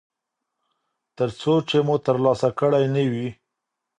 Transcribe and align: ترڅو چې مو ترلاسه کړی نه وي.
ترڅو 1.15 1.53
چې 1.69 1.77
مو 1.87 1.95
ترلاسه 2.05 2.49
کړی 2.59 2.85
نه 2.95 3.03
وي. 3.11 3.27